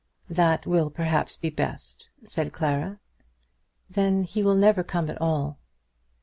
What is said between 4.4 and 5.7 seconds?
will never come at all."